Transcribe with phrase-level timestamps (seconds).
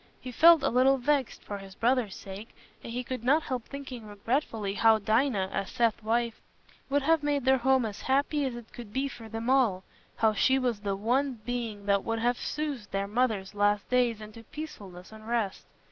[0.19, 4.07] He felt a little vexed, for his brother's sake, and he could not help thinking
[4.07, 6.41] regretfully how Dinah, as Seth's wife,
[6.89, 10.57] would have made their home as happy as it could be for them all—how she
[10.57, 15.27] was the one being that would have soothed their mother's last days into peacefulness and
[15.27, 15.67] rest.